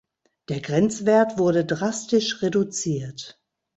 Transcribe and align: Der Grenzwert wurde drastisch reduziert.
Der 0.49 0.61
Grenzwert 0.61 1.37
wurde 1.37 1.63
drastisch 1.63 2.41
reduziert. 2.41 3.39